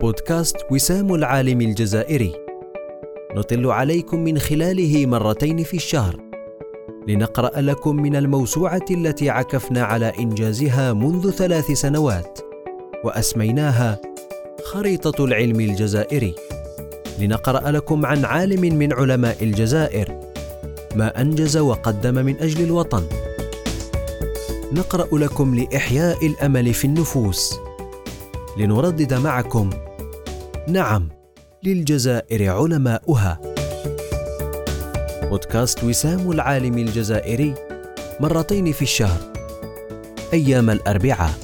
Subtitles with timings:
[0.00, 2.32] بودكاست وسام العالم الجزائري.
[3.36, 6.16] نطل عليكم من خلاله مرتين في الشهر.
[7.08, 12.38] لنقرأ لكم من الموسوعة التي عكفنا على إنجازها منذ ثلاث سنوات
[13.04, 14.00] وأسميناها
[14.64, 16.34] خريطة العلم الجزائري.
[17.18, 20.20] لنقرأ لكم عن عالم من علماء الجزائر
[20.96, 23.02] ما أنجز وقدم من أجل الوطن.
[24.72, 27.60] نقرأ لكم لإحياء الأمل في النفوس.
[28.56, 29.70] لنردد معكم
[30.72, 31.08] نعم
[31.64, 33.40] للجزائر علماؤها.
[35.22, 37.54] بودكاست وسام العالم الجزائري
[38.20, 39.20] مرتين في الشهر
[40.32, 41.34] أيام الأربعاء.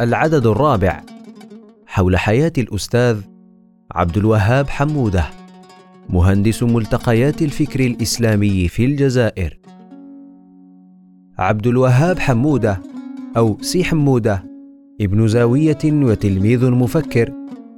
[0.00, 1.02] العدد الرابع
[1.86, 3.20] حول حياة الأستاذ
[3.92, 5.24] عبد الوهاب حمودة
[6.08, 9.58] مهندس ملتقيات الفكر الإسلامي في الجزائر.
[11.38, 12.87] عبد الوهاب حمودة
[13.36, 14.44] أو سي حمودة
[15.00, 17.32] ابن زاوية وتلميذ مفكر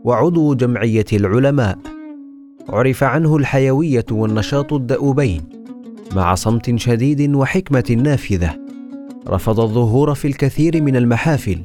[0.04, 1.78] وعضو جمعية العلماء.
[2.68, 5.42] عرف عنه الحيوية والنشاط الدؤوبين
[6.16, 8.56] مع صمت شديد وحكمة نافذة.
[9.28, 11.58] رفض الظهور في الكثير من المحافل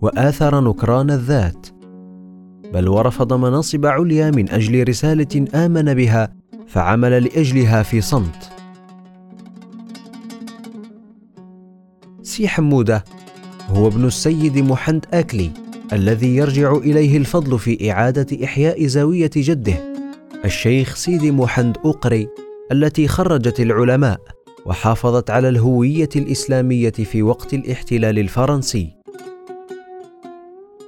[0.00, 1.66] وآثر نكران الذات.
[2.72, 6.32] بل ورفض مناصب عليا من أجل رسالة آمن بها
[6.66, 8.50] فعمل لأجلها في صمت.
[12.22, 13.04] سي حمودة
[13.70, 15.50] هو ابن السيد محمد آكلي
[15.92, 19.94] الذي يرجع إليه الفضل في إعادة إحياء زاوية جده
[20.44, 22.28] الشيخ سيدي محمد أقري
[22.72, 24.20] التي خرجت العلماء
[24.66, 28.88] وحافظت على الهوية الإسلامية في وقت الاحتلال الفرنسي.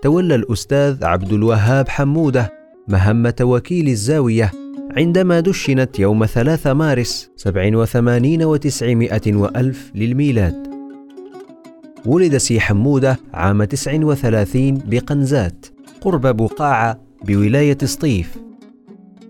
[0.03, 2.53] تولى الأستاذ عبد الوهاب حمودة
[2.89, 4.51] مهمة وكيل الزاوية
[4.97, 10.72] عندما دشنت يوم 3 مارس 87 وتسعمائة وألف للميلاد.
[12.07, 15.67] ولد سي حمودة عام 39 بقنزات
[16.01, 18.39] قرب بقاعة بولاية سطيف.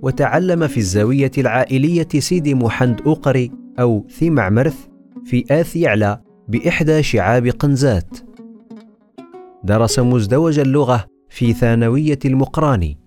[0.02, 4.76] وتعلم في الزاوية العائلية سيدي محمد أقري أو ثي معمرث
[5.24, 8.18] في آث يعلى بإحدى شعاب قنزات.
[9.64, 12.98] درس مزدوج اللغة في ثانوية المقراني.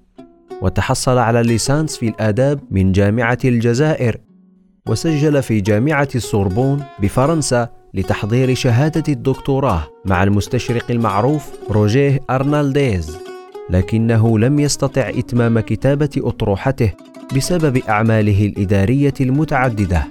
[0.62, 4.18] وتحصل على الليسانس في الآداب من جامعة الجزائر.
[4.89, 13.17] وسجل في جامعة السوربون بفرنسا لتحضير شهادة الدكتوراه مع المستشرق المعروف روجيه أرنالديز
[13.69, 16.91] لكنه لم يستطع إتمام كتابة أطروحته
[17.35, 20.07] بسبب أعماله الإدارية المتعددة.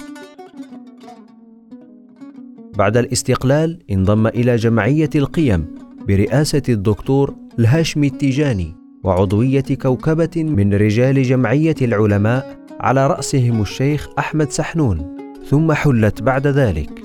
[2.78, 5.66] بعد الاستقلال انضم إلى جمعية القيم
[6.08, 8.74] برئاسة الدكتور الهاشمي التيجاني
[9.04, 15.16] وعضوية كوكبة من رجال جمعية العلماء على رأسهم الشيخ أحمد سحنون
[15.50, 17.03] ثم حلت بعد ذلك.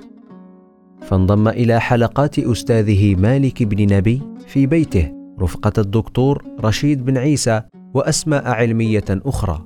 [1.10, 7.62] فانضم إلى حلقات أستاذه مالك بن نبي في بيته رفقة الدكتور رشيد بن عيسى
[7.94, 9.66] وأسماء علمية أخرى.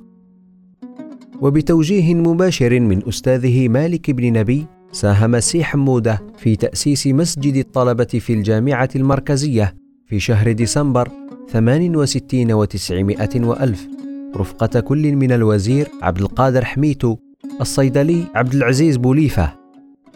[1.40, 8.32] وبتوجيه مباشر من أستاذه مالك بن نبي ساهم سي حمودة في تأسيس مسجد الطلبة في
[8.32, 9.74] الجامعة المركزية
[10.06, 11.08] في شهر ديسمبر
[11.48, 13.88] 68 وتسعمائة وألف.
[14.36, 17.16] رفقة كل من الوزير عبد القادر حميتو
[17.60, 19.63] الصيدلي عبد العزيز بوليفة.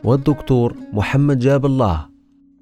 [0.05, 2.07] والدكتور محمد جاب الله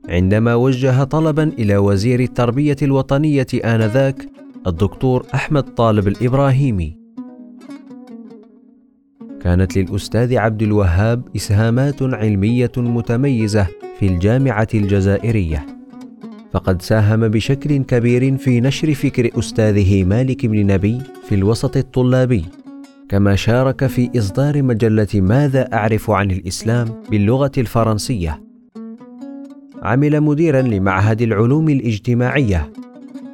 [0.09, 4.29] عندما وجه طلبا إلى وزير التربية الوطنية آنذاك
[4.67, 6.99] الدكتور أحمد طالب الإبراهيمي.
[9.41, 13.67] كانت للأستاذ عبد الوهاب إسهامات علمية متميزة
[13.99, 15.67] في الجامعة الجزائرية.
[16.53, 20.99] فقد ساهم بشكل كبير في نشر فكر أستاذه مالك بن نبي
[21.29, 22.45] في الوسط الطلابي.
[23.09, 28.43] كما شارك في إصدار مجلة ماذا أعرف عن الإسلام باللغة الفرنسية.
[29.83, 32.73] عمل مديرا لمعهد العلوم الاجتماعية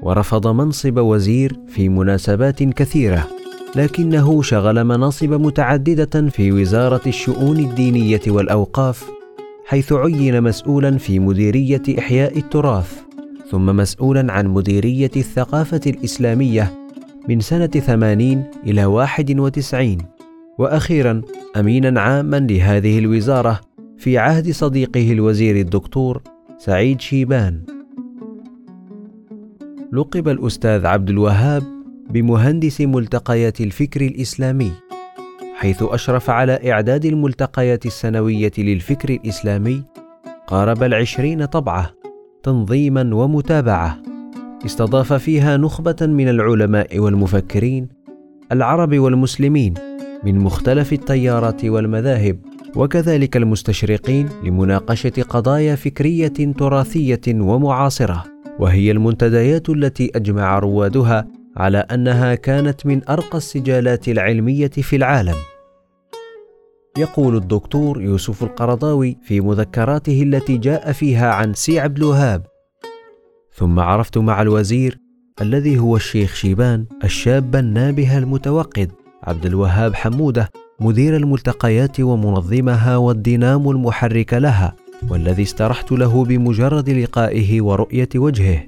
[0.02, 3.28] ورفض منصب وزير في مناسبات كثيرة
[3.76, 9.10] لكنه شغل مناصب متعددة في وزارة الشؤون الدينية والأوقاف
[9.66, 13.00] حيث عين مسؤولا في مديرية إحياء التراث
[13.50, 16.81] ثم مسؤولا عن مديرية الثقافة الإسلامية
[17.28, 19.98] من سنة 80 إلى 91
[20.58, 21.22] وأخيرا
[21.56, 23.60] امينا عاما لهذه الوزارة
[23.98, 26.22] في عهد صديقه الوزير الدكتور
[26.58, 27.62] سعيد شيبان.
[29.92, 31.62] لقب الأستاذ عبد الوهاب
[32.10, 34.72] بمهندس ملتقيات الفكر الإسلامي
[35.54, 39.82] حيث أشرف على إعداد الملتقيات السنوية للفكر الإسلامي
[40.46, 41.90] قارب العشرين طبعة
[42.42, 44.11] تنظيما ومتابعة.
[44.66, 47.88] استضاف فيها نخبة من العلماء والمفكرين
[48.52, 49.74] العرب والمسلمين
[50.24, 52.38] من مختلف التيارات والمذاهب
[52.76, 58.24] وكذلك المستشرقين لمناقشة قضايا فكرية تراثية ومعاصرة
[58.58, 61.26] وهي المنتديات التي أجمع روادها
[61.56, 65.34] على أنها كانت من أرقى السجالات العلمية في العالم.
[66.98, 72.51] يقول الدكتور يوسف القرضاوي في مذكراته التي جاء فيها عن سي عبد الوهاب
[73.54, 74.98] ثم عرفت مع الوزير
[75.40, 80.50] الذي هو الشيخ شيبان الشاب النابه المتوقد عبد الوهاب حمودة
[80.80, 84.74] مدير الملتقيات ومنظمها والدينام المحرك لها
[85.08, 88.66] والذي استرحت له بمجرد لقائه ورؤية وجهه.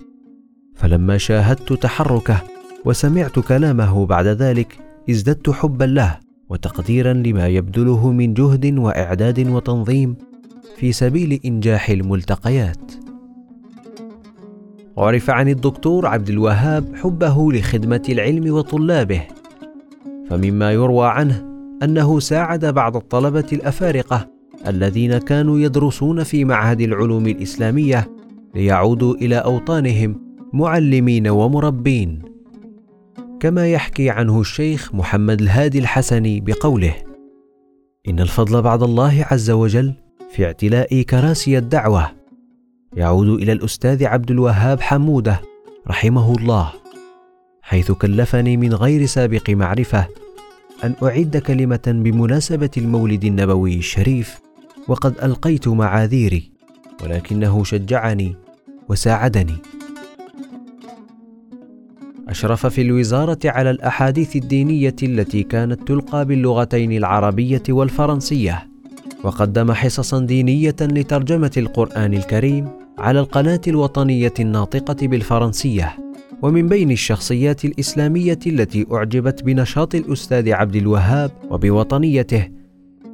[0.74, 2.42] فلما شاهدت تحركه
[2.84, 4.78] وسمعت كلامه بعد ذلك
[5.10, 10.16] ازددت حبا له وتقديرا لما يبذله من جهد وإعداد وتنظيم
[10.76, 13.03] في سبيل إنجاح الملتقيات.
[14.98, 19.22] عرف عن الدكتور عبد الوهاب حبه لخدمة العلم وطلابه
[20.30, 21.44] فمما يروى عنه
[21.82, 24.28] أنه ساعد بعض الطلبة الأفارقة
[24.66, 28.08] الذين كانوا يدرسون في معهد العلوم الإسلامية
[28.54, 30.20] ليعودوا إلى أوطانهم
[30.52, 32.22] معلمين ومربين.
[33.40, 36.94] كما يحكي عنه الشيخ محمد الهادي الحسني بقوله
[38.08, 39.92] إن الفضل بعد الله عز وجل
[40.30, 42.10] في اعتلاء كراسي الدعوة
[42.96, 45.40] يعود إلى الأستاذ عبد الوهاب حمودة
[45.88, 46.72] رحمه الله
[47.62, 50.06] حيث كلفني من غير سابق معرفة
[50.84, 54.40] أن أعد كلمة بمناسبة المولد النبوي الشريف
[54.88, 56.50] وقد ألقيت معاذيري
[57.02, 58.36] ولكنه شجعني
[58.88, 59.56] وساعدني.
[62.28, 68.68] أشرف في الوزارة على الأحاديث الدينية التي كانت تلقى باللغتين العربية والفرنسية
[69.24, 75.96] وقدم حصصا دينية لترجمة القرآن الكريم على القناة الوطنية الناطقة بالفرنسية
[76.42, 82.48] ومن بين الشخصيات الإسلامية التي أعجبت بنشاط الأستاذ عبد الوهاب وبوطنيته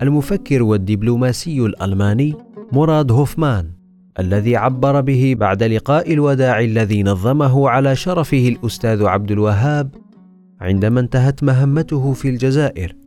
[0.03, 2.35] المفكر والدبلوماسي الألماني
[2.73, 3.71] مراد هوفمان
[4.19, 9.95] الذي عبر به بعد لقاء الوداع الذي نظمه على شرفه الأستاذ عبد الوهاب
[10.61, 13.00] عندما انتهت مهمته في الجزائر.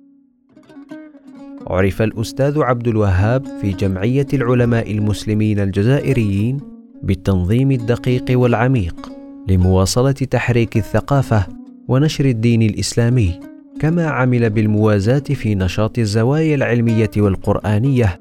[1.67, 6.57] عرف الأستاذ عبد الوهاب في جمعية العلماء المسلمين الجزائريين
[7.03, 9.11] بالتنظيم الدقيق والعميق
[9.47, 11.47] لمواصلة تحريك الثقافة
[11.87, 13.39] ونشر الدين الإسلامي
[13.79, 18.19] كما عمل بالموازاة في نشاط الزوايا العلمية والقرآنية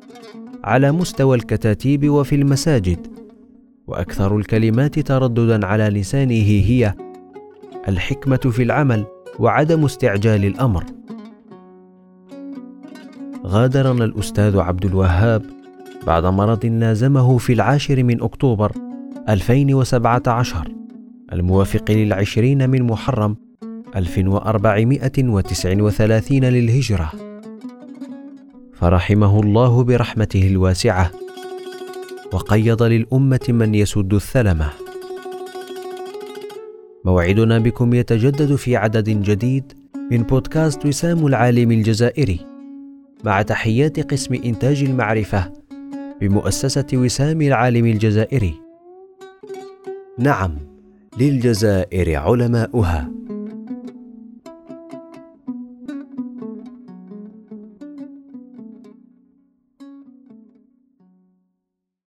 [0.64, 3.06] على مستوى الكتاتيب وفي المساجد.
[3.86, 6.94] وأكثر الكلمات ترددا على لسانه هي
[7.88, 9.04] الحكمة في العمل
[9.38, 10.84] وعدم استعجال الأمر.
[13.46, 15.42] غادرنا الأستاذ عبد الوهاب
[16.06, 18.72] بعد مرض لازمه في العاشر من أكتوبر
[19.28, 20.68] 2017
[21.32, 23.36] الموافق للعشرين من محرم
[23.96, 27.12] 1439 للهجرة.
[28.72, 31.10] فرحمه الله برحمته الواسعة
[32.32, 34.70] وقيض للأمة من يسد الثلمة
[37.04, 39.72] موعدنا بكم يتجدد في عدد جديد
[40.10, 42.51] من بودكاست وسام العالم الجزائري.
[43.24, 45.52] مع تحيات قسم إنتاج المعرفة
[46.20, 48.54] بمؤسسة وسام العالم الجزائري.
[50.18, 50.58] نعم
[51.18, 53.10] للجزائر علماؤها.